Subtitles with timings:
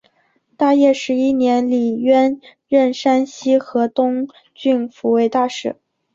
[0.57, 5.75] 大业十一年李渊任山西河东郡慰抚大使。